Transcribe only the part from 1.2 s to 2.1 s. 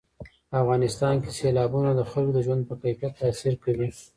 کې سیلابونه د